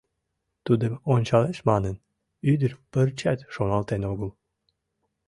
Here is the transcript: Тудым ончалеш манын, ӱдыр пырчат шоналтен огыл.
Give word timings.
Тудым 0.65 0.93
ончалеш 1.13 1.57
манын, 1.69 1.95
ӱдыр 2.51 2.71
пырчат 2.91 3.39
шоналтен 3.53 4.01
огыл. 4.11 4.31